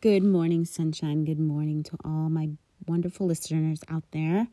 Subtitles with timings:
[0.00, 1.24] Good morning, Sunshine.
[1.24, 2.50] Good morning to all my
[2.86, 4.46] wonderful listeners out there.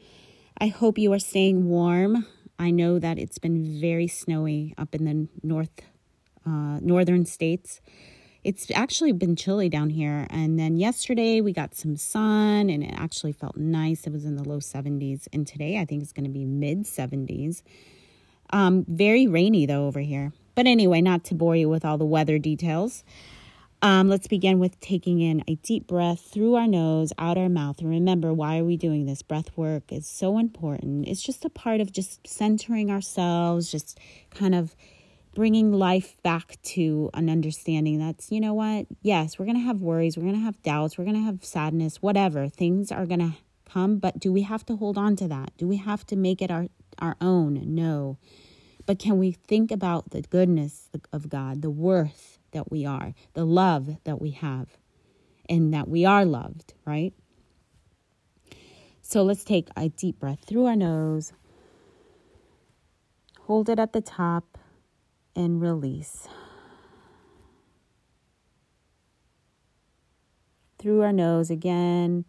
[0.57, 2.25] I hope you are staying warm.
[2.57, 5.69] I know that it's been very snowy up in the north,
[6.47, 7.79] uh, northern states.
[8.43, 10.25] It's actually been chilly down here.
[10.31, 14.07] And then yesterday we got some sun and it actually felt nice.
[14.07, 15.27] It was in the low 70s.
[15.31, 17.61] And today I think it's going to be mid 70s.
[18.49, 20.33] Um, very rainy though over here.
[20.55, 23.03] But anyway, not to bore you with all the weather details.
[23.85, 27.77] Um, let's begin with taking in a deep breath through our nose, out our mouth.
[27.81, 29.21] And remember, why are we doing this?
[29.21, 31.07] Breath work is so important.
[31.07, 33.99] It's just a part of just centering ourselves, just
[34.31, 34.75] kind of
[35.35, 38.87] bringing life back to an understanding that's, you know what?
[39.03, 41.45] Yes, we're going to have worries, we're going to have doubts, we're going to have
[41.45, 42.49] sadness, whatever.
[42.49, 43.33] Things are going to
[43.71, 45.51] come, but do we have to hold on to that?
[45.59, 47.61] Do we have to make it our, our own?
[47.75, 48.17] No.
[48.87, 52.34] But can we think about the goodness of God, the worth?
[52.55, 54.77] That we are, the love that we have,
[55.47, 57.13] and that we are loved, right?
[59.01, 61.33] So let's take a deep breath through our nose,
[63.41, 64.57] hold it at the top,
[65.35, 66.27] and release.
[70.79, 72.25] Through our nose again.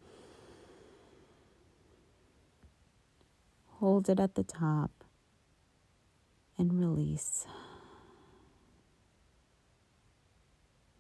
[3.79, 5.05] Hold it at the top
[6.59, 7.47] and release.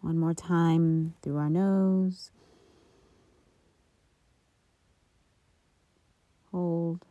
[0.06, 2.30] One more time through our nose.
[6.52, 7.04] Hold,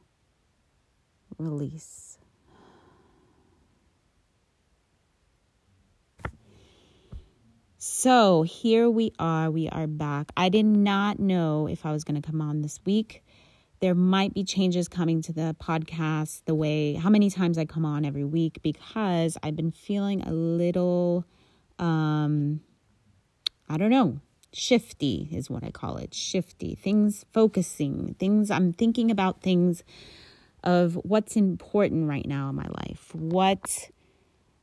[1.37, 2.17] release.
[7.77, 9.51] So here we are.
[9.51, 10.31] We are back.
[10.37, 13.25] I did not know if I was going to come on this week.
[13.81, 17.83] There might be changes coming to the podcast, the way, how many times I come
[17.83, 21.25] on every week, because I've been feeling a little,
[21.77, 22.61] um,
[23.67, 24.19] I don't know,
[24.53, 26.13] shifty is what I call it.
[26.13, 26.75] Shifty.
[26.75, 29.83] Things focusing, things I'm thinking about things
[30.63, 33.13] of what's important right now in my life.
[33.13, 33.89] What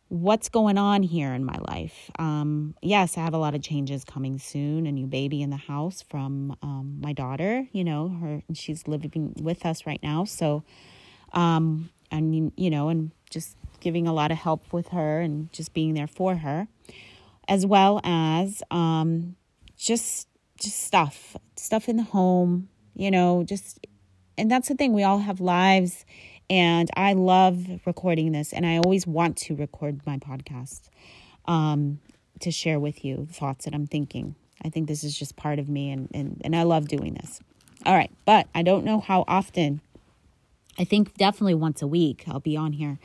[0.09, 2.11] what's going on here in my life.
[2.19, 4.87] Um, yes, I have a lot of changes coming soon.
[4.87, 7.67] A new baby in the house from um, my daughter.
[7.73, 10.25] You know, her she's living with us right now.
[10.25, 10.65] So,
[11.33, 15.51] um, I mean, you know, and just giving a lot of help with her and
[15.53, 16.69] just being there for her
[17.49, 19.37] as well as um,
[19.77, 23.85] just just stuff, stuff in the home, you know, just
[24.39, 24.93] and that's the thing.
[24.93, 26.05] We all have lives,
[26.49, 30.83] and I love recording this, and I always want to record my podcast
[31.47, 32.01] um,
[32.41, 34.37] to share with you thoughts that I'm thinking.
[34.65, 37.41] I think this is just part of me, and and and I love doing this.
[37.85, 39.81] All right, but I don't know how often.
[40.79, 42.99] I think definitely once a week I'll be on here.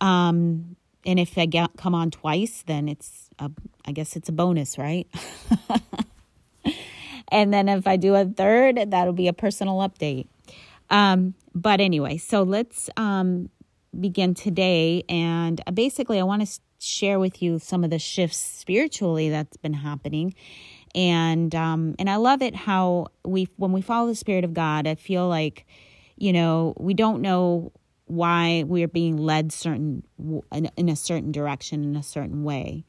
[0.00, 3.50] Um, and if I get come on twice, then it's a,
[3.84, 5.06] I guess it's a bonus, right?
[7.28, 10.28] and then if I do a third, that'll be a personal update.
[10.90, 13.48] Um, but anyway, so let's um,
[13.98, 19.30] begin today, and basically, I want to share with you some of the shifts spiritually
[19.30, 20.34] that's been happening,
[20.94, 24.86] and um, and I love it how we when we follow the Spirit of God,
[24.86, 25.66] I feel like
[26.16, 27.72] you know we don't know
[28.12, 30.02] why we are being led certain
[30.76, 32.84] in a certain direction in a certain way.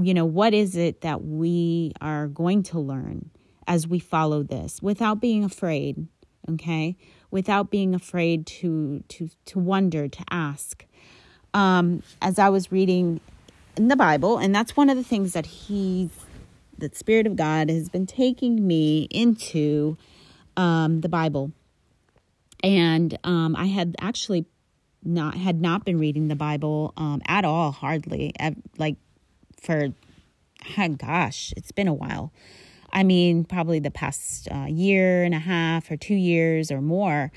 [0.00, 3.30] You know what is it that we are going to learn
[3.66, 6.06] as we follow this without being afraid
[6.48, 6.96] okay?
[7.30, 10.84] Without being afraid to to to wonder to ask.
[11.54, 13.20] Um as i was reading
[13.76, 16.10] in the bible and that's one of the things that he's
[16.78, 19.96] the spirit of god has been taking me into
[20.56, 21.52] um the bible.
[22.62, 24.46] And um i had actually
[25.02, 28.32] not had not been reading the Bible um, at all, hardly
[28.78, 28.96] like
[29.60, 29.88] for
[30.96, 32.32] gosh, it's been a while.
[32.92, 37.30] I mean, probably the past uh, year and a half or two years or more.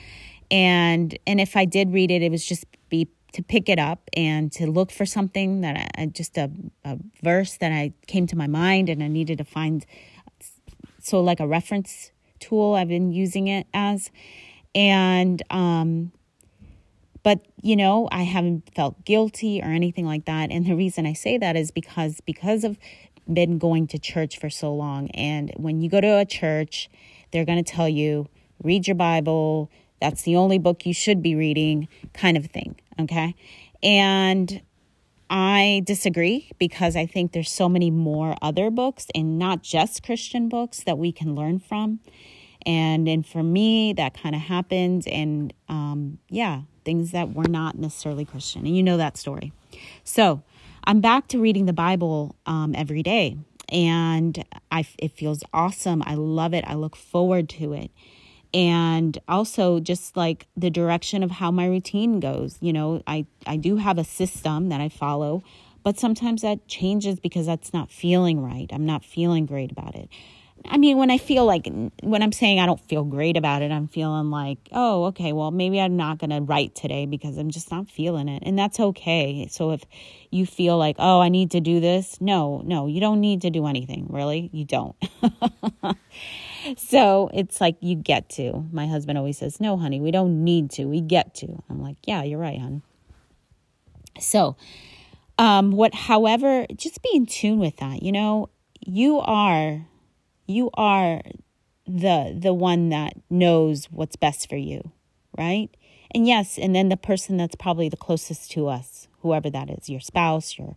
[0.51, 4.09] And and if I did read it, it was just be to pick it up
[4.15, 6.51] and to look for something that I just a,
[6.85, 9.85] a verse that I came to my mind and I needed to find.
[10.99, 14.11] So like a reference tool, I've been using it as,
[14.75, 16.11] and um,
[17.23, 20.51] but, you know, I haven't felt guilty or anything like that.
[20.51, 22.77] And the reason I say that is because because of
[23.31, 25.09] been going to church for so long.
[25.11, 26.89] And when you go to a church,
[27.31, 28.27] they're going to tell you,
[28.61, 29.71] read your Bible.
[30.01, 32.75] That's the only book you should be reading, kind of thing.
[32.99, 33.35] Okay.
[33.81, 34.61] And
[35.29, 40.49] I disagree because I think there's so many more other books and not just Christian
[40.49, 41.99] books that we can learn from.
[42.65, 45.07] And and for me, that kind of happened.
[45.07, 48.65] And um, yeah, things that were not necessarily Christian.
[48.65, 49.51] And you know that story.
[50.03, 50.43] So
[50.83, 53.37] I'm back to reading the Bible um, every day.
[53.69, 56.03] And I, it feels awesome.
[56.05, 56.63] I love it.
[56.67, 57.91] I look forward to it
[58.53, 63.57] and also just like the direction of how my routine goes you know i i
[63.57, 65.43] do have a system that i follow
[65.81, 70.07] but sometimes that changes because that's not feeling right i'm not feeling great about it
[70.65, 71.67] i mean when i feel like
[72.01, 75.51] when i'm saying i don't feel great about it i'm feeling like oh okay well
[75.51, 78.79] maybe i'm not going to write today because i'm just not feeling it and that's
[78.79, 79.83] okay so if
[80.31, 83.49] you feel like oh i need to do this no no you don't need to
[83.49, 84.95] do anything really you don't
[86.77, 88.65] so it's like you get to.
[88.71, 90.85] My husband always says, No, honey, we don't need to.
[90.85, 91.61] We get to.
[91.69, 92.83] I'm like, Yeah, you're right, hon.
[94.19, 94.55] So,
[95.37, 98.03] um, what, however, just be in tune with that.
[98.03, 98.49] You know,
[98.79, 99.85] you are,
[100.45, 101.21] you are
[101.85, 104.91] the the one that knows what's best for you,
[105.37, 105.69] right?
[106.13, 109.89] And yes, and then the person that's probably the closest to us, whoever that is,
[109.89, 110.75] your spouse, your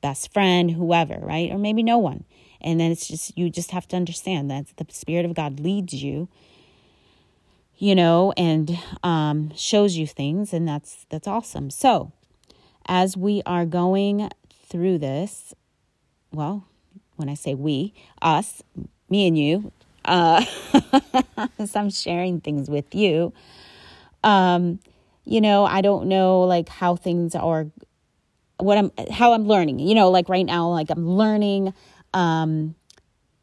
[0.00, 1.50] best friend, whoever, right?
[1.50, 2.24] Or maybe no one.
[2.60, 5.94] And then it's just, you just have to understand that the Spirit of God leads
[5.94, 6.28] you,
[7.78, 10.52] you know, and um, shows you things.
[10.52, 11.70] And that's, that's awesome.
[11.70, 12.12] So
[12.86, 14.30] as we are going
[14.68, 15.54] through this,
[16.32, 16.64] well,
[17.16, 18.62] when I say we, us,
[19.12, 19.70] me and you,
[20.06, 20.44] uh,
[21.58, 23.32] as I'm sharing things with you,
[24.24, 24.80] um,
[25.24, 27.66] you know, I don't know like how things are,
[28.56, 31.74] what I'm, how I'm learning, you know, like right now, like I'm learning
[32.14, 32.74] um,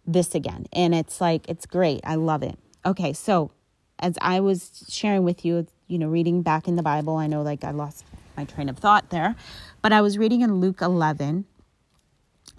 [0.05, 0.65] this again.
[0.73, 2.01] And it's like, it's great.
[2.03, 2.57] I love it.
[2.85, 3.51] Okay, so
[3.99, 7.43] as I was sharing with you, you know, reading back in the Bible, I know
[7.43, 8.05] like I lost
[8.35, 9.35] my train of thought there,
[9.81, 11.45] but I was reading in Luke 11,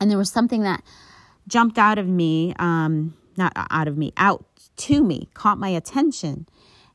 [0.00, 0.82] and there was something that
[1.46, 4.44] jumped out of me, um, not out of me, out
[4.76, 6.46] to me, caught my attention.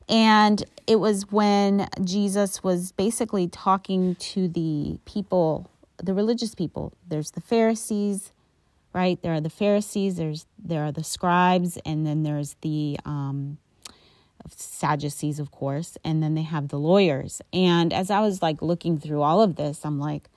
[0.08, 5.70] And it was when Jesus was basically talking to the people,
[6.02, 6.92] the religious people.
[7.06, 8.32] There's the Pharisees,
[8.92, 9.20] right?
[9.20, 13.58] There are the Pharisees, there's there are the scribes, and then there's the um,
[14.48, 17.42] Sadducees, of course, and then they have the lawyers.
[17.52, 20.28] And as I was like looking through all of this, I'm like,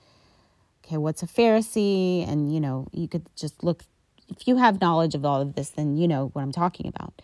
[0.84, 2.28] okay, what's a Pharisee?
[2.28, 3.84] And you know, you could just look.
[4.30, 7.20] If you have knowledge of all of this, then you know what I'm talking about.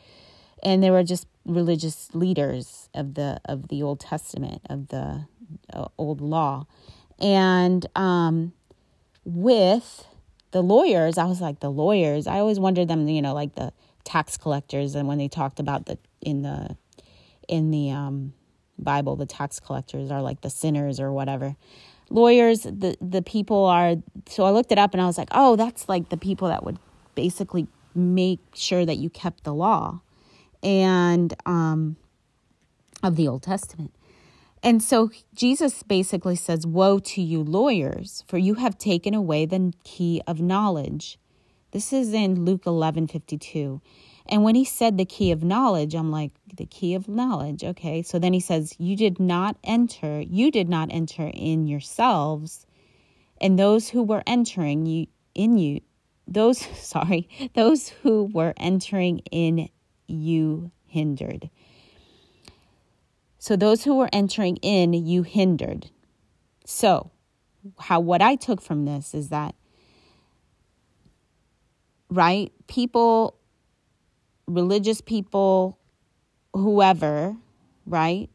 [0.62, 5.26] And they were just religious leaders of the of the Old Testament of the
[5.72, 6.66] uh, old law,
[7.18, 8.52] and um,
[9.24, 10.06] with
[10.52, 13.72] the lawyers, I was like, the lawyers, I always wondered them, you know, like the
[14.04, 14.94] tax collectors.
[14.94, 16.76] And when they talked about the, in the,
[17.48, 18.32] in the um,
[18.78, 21.56] Bible, the tax collectors are like the sinners or whatever.
[22.08, 23.96] Lawyers, the, the people are,
[24.28, 26.64] so I looked it up and I was like, oh, that's like the people that
[26.64, 26.78] would
[27.16, 27.66] basically
[27.96, 30.00] make sure that you kept the law
[30.62, 31.96] and um,
[33.02, 33.92] of the Old Testament.
[34.62, 39.72] And so Jesus basically says, Woe to you, lawyers, for you have taken away the
[39.84, 41.18] key of knowledge.
[41.72, 43.80] This is in Luke 11 52.
[44.28, 47.62] And when he said the key of knowledge, I'm like, the key of knowledge.
[47.62, 48.02] Okay.
[48.02, 52.66] So then he says, You did not enter, you did not enter in yourselves,
[53.40, 55.80] and those who were entering you in you,
[56.26, 59.68] those, sorry, those who were entering in
[60.06, 61.50] you hindered.
[63.38, 65.90] So those who were entering in, you hindered.
[66.64, 67.10] So,
[67.78, 69.54] how what I took from this is that
[72.08, 72.52] right?
[72.66, 73.36] People
[74.46, 75.78] religious people
[76.52, 77.36] whoever,
[77.86, 78.30] right?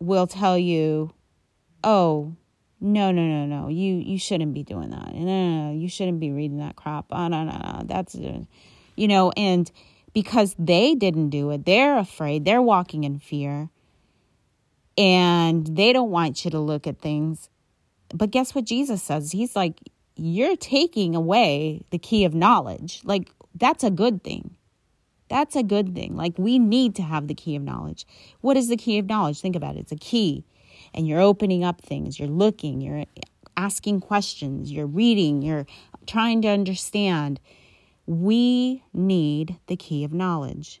[0.00, 1.10] will tell you,
[1.82, 2.36] "Oh,
[2.80, 3.68] no, no, no, no.
[3.68, 5.14] You you shouldn't be doing that.
[5.14, 5.78] No, no, no.
[5.78, 7.06] You shouldn't be reading that crap.
[7.10, 7.82] Oh, no, no, no.
[7.84, 9.70] That's you know, and
[10.12, 12.44] because they didn't do it, they're afraid.
[12.44, 13.68] They're walking in fear
[14.98, 17.48] and they don't want you to look at things.
[18.14, 19.32] But guess what Jesus says?
[19.32, 19.80] He's like,
[20.16, 23.00] You're taking away the key of knowledge.
[23.04, 24.54] Like, that's a good thing.
[25.28, 26.14] That's a good thing.
[26.16, 28.06] Like, we need to have the key of knowledge.
[28.40, 29.40] What is the key of knowledge?
[29.40, 29.80] Think about it.
[29.80, 30.44] It's a key,
[30.96, 33.04] and you're opening up things, you're looking, you're
[33.56, 35.66] asking questions, you're reading, you're
[36.06, 37.38] trying to understand.
[38.06, 40.80] We need the key of knowledge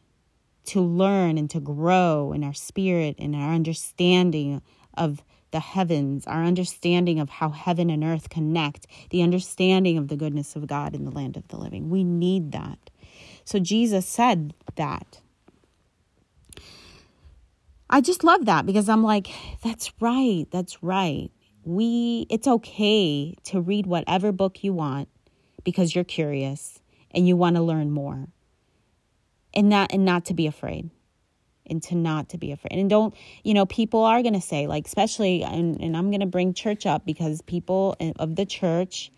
[0.66, 4.62] to learn and to grow in our spirit and our understanding
[4.94, 10.16] of the heavens, our understanding of how heaven and earth connect, the understanding of the
[10.16, 11.88] goodness of God in the land of the living.
[11.88, 12.90] We need that.
[13.44, 15.20] So Jesus said that.
[17.88, 19.28] I just love that because I'm like,
[19.62, 20.46] that's right.
[20.50, 21.30] That's right.
[21.64, 25.08] We it's okay to read whatever book you want
[25.64, 26.80] because you're curious
[27.12, 28.28] and you want to learn more.
[29.54, 30.90] And not and not to be afraid.
[31.68, 32.78] And to not to be afraid.
[32.78, 36.20] And don't, you know, people are going to say like especially and and I'm going
[36.20, 39.12] to bring church up because people of the church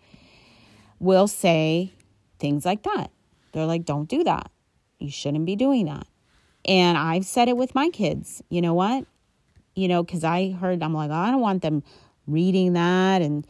[0.99, 1.91] will say
[2.39, 3.11] things like that.
[3.51, 4.51] They're like don't do that.
[4.99, 6.07] You shouldn't be doing that.
[6.69, 8.43] And I've said it with my kids.
[8.49, 9.05] You know what?
[9.75, 11.81] You know, because I heard, I'm like, oh, I don't want them
[12.27, 13.23] reading that.
[13.23, 13.45] And,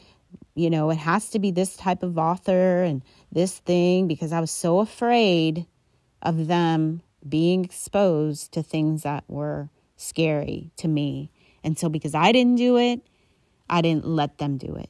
[0.56, 4.40] you know, it has to be this type of author and this thing because I
[4.40, 5.68] was so afraid
[6.22, 11.30] of them being exposed to things that were scary to me.
[11.62, 13.02] And so, because I didn't do it,
[13.70, 14.90] I didn't let them do it.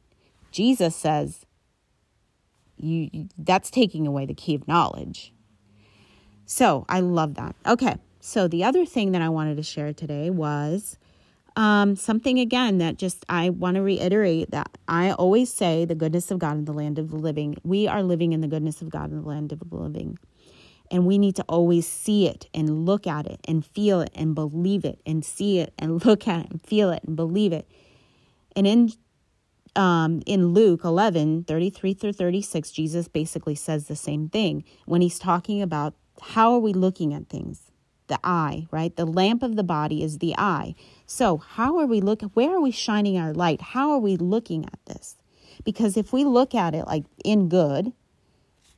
[0.51, 1.47] Jesus says,
[2.77, 5.33] you that's taking away the key of knowledge.
[6.45, 7.55] So I love that.
[7.65, 7.97] Okay.
[8.29, 10.99] So, the other thing that I wanted to share today was
[11.55, 16.29] um, something again that just I want to reiterate that I always say the goodness
[16.29, 17.57] of God in the land of the living.
[17.63, 20.19] We are living in the goodness of God in the land of the living.
[20.91, 24.35] And we need to always see it and look at it and feel it and
[24.35, 27.67] believe it and see it and look at it and feel it and believe it.
[28.55, 28.91] And in
[29.75, 35.17] um, in Luke 11, 33 through 36, Jesus basically says the same thing when he's
[35.17, 37.69] talking about how are we looking at things?
[38.09, 38.93] The eye, right?
[38.95, 40.75] The lamp of the body is the eye.
[41.05, 42.29] So, how are we looking?
[42.33, 43.61] Where are we shining our light?
[43.61, 45.15] How are we looking at this?
[45.63, 47.93] Because if we look at it like in good,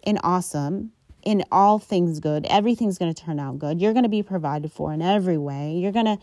[0.03, 0.91] in awesome,
[1.23, 3.81] in all things good, everything's going to turn out good.
[3.81, 5.73] You're going to be provided for in every way.
[5.73, 6.17] You're going to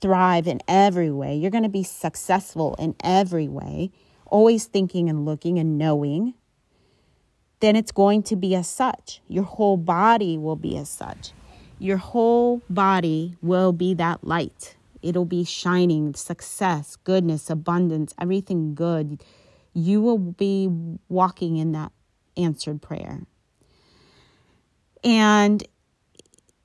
[0.00, 1.36] thrive in every way.
[1.36, 3.90] You're going to be successful in every way,
[4.26, 6.34] always thinking and looking and knowing.
[7.60, 9.20] Then it's going to be as such.
[9.28, 11.32] Your whole body will be as such
[11.80, 14.76] your whole body will be that light.
[15.02, 19.24] It'll be shining, success, goodness, abundance, everything good.
[19.72, 20.68] You will be
[21.08, 21.90] walking in that
[22.36, 23.22] answered prayer.
[25.02, 25.66] And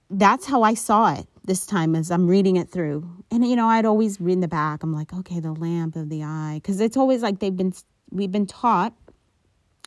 [0.09, 3.09] that's how I saw it this time as I'm reading it through.
[3.31, 4.83] And you know, I'd always read in the back.
[4.83, 7.73] I'm like, okay, the lamp of the eye, because it's always like they've been
[8.11, 8.93] we've been taught.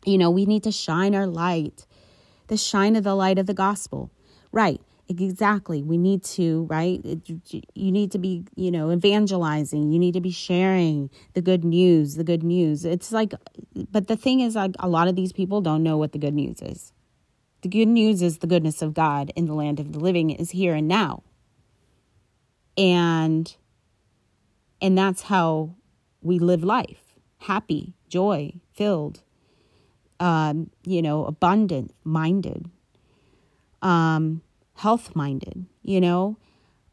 [0.05, 1.87] You know, we need to shine our light,
[2.47, 4.11] the shine of the light of the gospel.
[4.53, 4.81] Right.
[5.09, 5.83] Exactly.
[5.83, 7.01] We need to, right?
[7.75, 9.91] You need to be, you know, evangelizing.
[9.91, 12.85] You need to be sharing the good news, the good news.
[12.85, 13.33] It's like,
[13.91, 16.35] but the thing is, like, a lot of these people don't know what the good
[16.35, 16.93] news is.
[17.63, 20.51] The good news is the goodness of God in the land of the living is
[20.51, 21.23] here and now.
[22.77, 23.57] And,
[24.83, 25.75] and that's how
[26.21, 29.23] we live life happy, joy, filled,
[30.21, 32.69] um, you know, abundant, minded.
[33.81, 34.43] Um,
[34.79, 36.39] health minded, you know?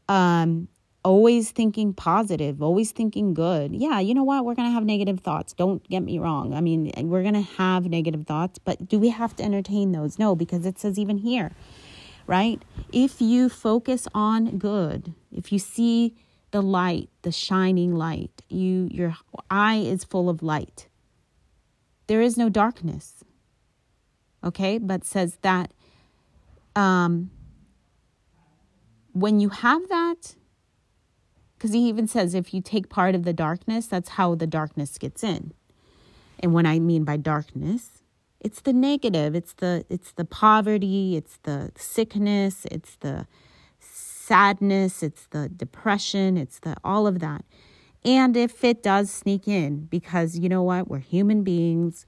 [0.08, 0.68] Um,
[1.04, 3.74] always thinking positive, always thinking good.
[3.74, 4.44] Yeah, you know what?
[4.44, 5.52] We're going to have negative thoughts.
[5.52, 6.52] Don't get me wrong.
[6.52, 10.18] I mean, we're going to have negative thoughts, but do we have to entertain those?
[10.18, 11.52] No, because it says even here,
[12.26, 12.60] right?
[12.92, 16.16] If you focus on good, if you see
[16.50, 19.16] the light, the shining light, you your
[19.50, 20.88] eye is full of light.
[22.06, 23.22] There is no darkness.
[24.42, 24.78] Okay?
[24.78, 25.70] But says that
[26.74, 27.30] um
[29.16, 30.34] when you have that,
[31.56, 34.98] because he even says if you take part of the darkness, that's how the darkness
[34.98, 35.54] gets in.
[36.40, 38.02] And when I mean by darkness,
[38.40, 43.26] it's the negative, it's the it's the poverty, it's the sickness, it's the
[43.80, 47.42] sadness, it's the depression, it's the all of that.
[48.04, 52.04] And if it does sneak in, because you know what, we're human beings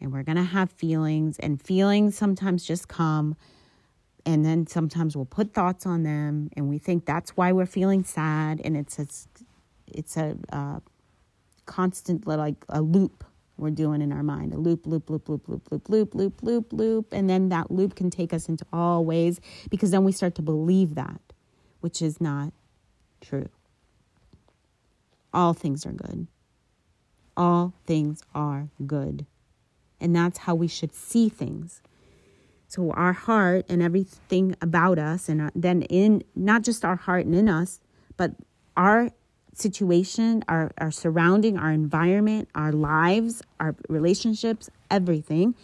[0.00, 3.36] and we're to have feelings, and feelings sometimes just come
[4.26, 8.02] and then sometimes we'll put thoughts on them and we think that's why we're feeling
[8.02, 9.06] sad and it's a,
[9.86, 10.80] it's a uh,
[11.64, 13.24] constant like a loop
[13.56, 16.72] we're doing in our mind a loop loop loop loop loop loop loop loop loop
[16.72, 19.40] loop and then that loop can take us into all ways
[19.70, 21.20] because then we start to believe that
[21.80, 22.52] which is not
[23.20, 23.48] true
[25.32, 26.26] all things are good
[27.36, 29.24] all things are good
[30.00, 31.80] and that's how we should see things
[32.68, 37.26] so our heart and everything about us, and uh, then in not just our heart
[37.26, 37.80] and in us,
[38.16, 38.32] but
[38.76, 39.10] our
[39.54, 45.54] situation, our, our surrounding, our environment, our lives, our relationships, everything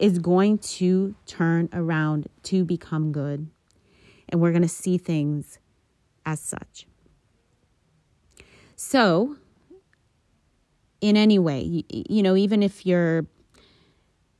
[0.00, 3.48] is going to turn around to become good.
[4.28, 5.58] And we're going to see things
[6.24, 6.86] as such.
[8.76, 9.36] So,
[11.00, 11.60] in any way.
[11.60, 13.26] You, you know, even if you're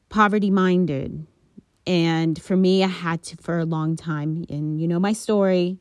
[0.08, 1.26] poverty minded.
[1.90, 4.44] And for me, I had to for a long time.
[4.48, 5.80] And you know, my story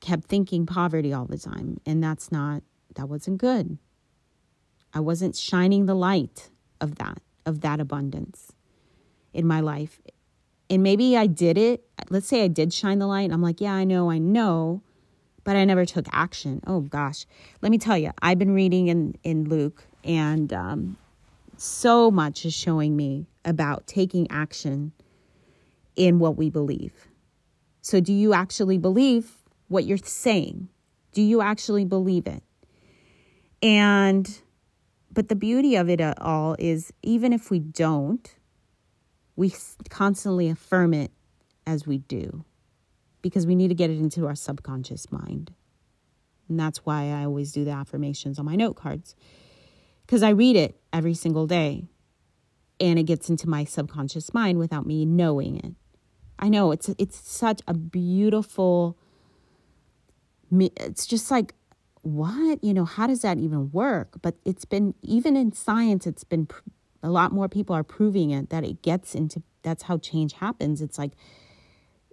[0.00, 1.78] kept thinking poverty all the time.
[1.84, 2.62] And that's not,
[2.94, 3.76] that wasn't good.
[4.94, 6.48] I wasn't shining the light
[6.80, 8.52] of that, of that abundance
[9.34, 10.00] in my life.
[10.70, 11.84] And maybe I did it.
[12.08, 13.30] Let's say I did shine the light.
[13.30, 14.80] I'm like, yeah, I know, I know,
[15.44, 16.62] but I never took action.
[16.66, 17.26] Oh gosh.
[17.60, 20.96] Let me tell you, I've been reading in, in Luke and um,
[21.58, 24.92] so much is showing me about taking action
[25.96, 27.08] in what we believe.
[27.80, 29.32] So, do you actually believe
[29.68, 30.68] what you're saying?
[31.12, 32.42] Do you actually believe it?
[33.62, 34.40] And,
[35.12, 38.36] but the beauty of it all is even if we don't,
[39.34, 39.54] we
[39.88, 41.10] constantly affirm it
[41.66, 42.44] as we do
[43.22, 45.52] because we need to get it into our subconscious mind.
[46.48, 49.16] And that's why I always do the affirmations on my note cards
[50.06, 51.88] because I read it every single day
[52.80, 55.74] and it gets into my subconscious mind without me knowing it.
[56.38, 58.96] I know it's it's such a beautiful
[60.50, 61.54] it's just like
[62.02, 66.24] what you know how does that even work but it's been even in science it's
[66.24, 66.48] been
[67.02, 70.80] a lot more people are proving it that it gets into that's how change happens
[70.80, 71.10] it's like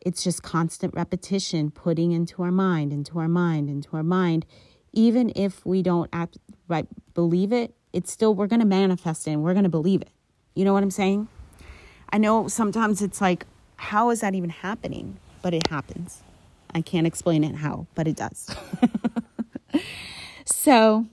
[0.05, 4.45] it's just constant repetition putting into our mind into our mind into our mind
[4.91, 9.31] even if we don't act, right believe it it's still, we're going to manifest it
[9.31, 10.09] and we're going to believe it.
[10.55, 11.27] You know what I'm saying?
[12.11, 13.45] I know sometimes it's like,
[13.75, 15.19] how is that even happening?
[15.41, 16.23] But it happens.
[16.73, 18.49] I can't explain it how, but it does.
[20.45, 21.05] so,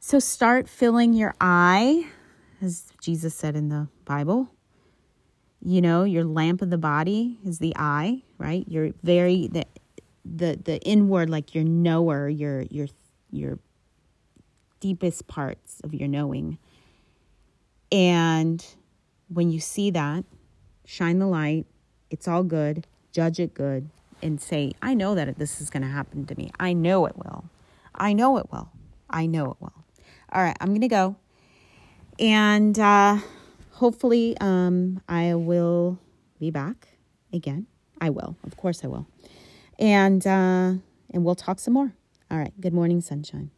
[0.00, 2.06] so start filling your eye,
[2.60, 4.48] as Jesus said in the Bible.
[5.60, 8.64] You know, your lamp of the body is the eye, right?
[8.68, 9.64] You're very the
[10.24, 12.86] the the inward, like your knower, your your
[13.30, 13.58] your
[14.80, 16.58] deepest parts of your knowing.
[17.90, 18.64] And
[19.28, 20.24] when you see that,
[20.84, 21.66] shine the light.
[22.10, 22.86] It's all good.
[23.12, 23.90] Judge it good
[24.22, 26.50] and say, I know that this is going to happen to me.
[26.58, 27.44] I know it will.
[27.94, 28.70] I know it will.
[29.10, 29.84] I know it will.
[30.32, 31.16] All right, I'm going to go.
[32.18, 33.18] And uh,
[33.72, 35.98] hopefully, um, I will
[36.38, 36.88] be back
[37.32, 37.66] again.
[38.00, 38.36] I will.
[38.44, 39.06] Of course, I will.
[39.78, 40.74] And, uh,
[41.10, 41.92] and we'll talk some more.
[42.30, 42.52] All right.
[42.60, 43.50] Good morning, sunshine.